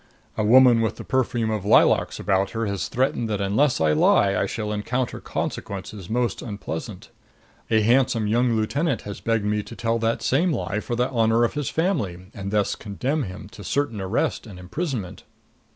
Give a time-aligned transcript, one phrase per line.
[0.35, 4.35] A woman with the perfume of lilacs about her has threatened that unless I lie
[4.35, 7.11] I shall encounter consequences most unpleasant.
[7.69, 11.43] A handsome young lieutenant has begged me to tell that same lie for the honor
[11.43, 15.23] of his family, and thus condemn him to certain arrest and imprisonment.